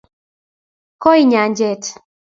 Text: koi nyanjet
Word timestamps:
koi 1.03 1.21
nyanjet 1.31 1.83